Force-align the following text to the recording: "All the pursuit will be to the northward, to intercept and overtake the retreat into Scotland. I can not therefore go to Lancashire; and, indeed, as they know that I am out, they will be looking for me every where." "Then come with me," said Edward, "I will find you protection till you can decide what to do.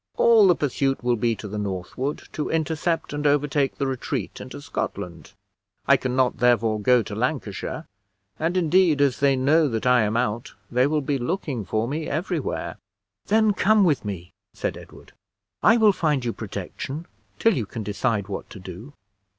"All 0.17 0.47
the 0.47 0.55
pursuit 0.55 1.03
will 1.03 1.15
be 1.15 1.35
to 1.35 1.47
the 1.47 1.59
northward, 1.59 2.23
to 2.33 2.49
intercept 2.49 3.13
and 3.13 3.27
overtake 3.27 3.75
the 3.77 3.85
retreat 3.85 4.41
into 4.41 4.59
Scotland. 4.59 5.33
I 5.85 5.95
can 5.95 6.15
not 6.15 6.37
therefore 6.37 6.79
go 6.79 7.03
to 7.03 7.13
Lancashire; 7.13 7.85
and, 8.39 8.57
indeed, 8.57 8.99
as 8.99 9.19
they 9.19 9.35
know 9.35 9.67
that 9.67 9.85
I 9.85 10.01
am 10.01 10.17
out, 10.17 10.55
they 10.71 10.87
will 10.87 11.01
be 11.01 11.19
looking 11.19 11.65
for 11.65 11.87
me 11.87 12.07
every 12.09 12.39
where." 12.39 12.77
"Then 13.27 13.53
come 13.53 13.83
with 13.83 14.03
me," 14.03 14.33
said 14.55 14.75
Edward, 14.75 15.13
"I 15.61 15.77
will 15.77 15.93
find 15.93 16.25
you 16.25 16.33
protection 16.33 17.05
till 17.37 17.53
you 17.53 17.67
can 17.67 17.83
decide 17.83 18.27
what 18.27 18.49
to 18.49 18.59
do. 18.59 18.93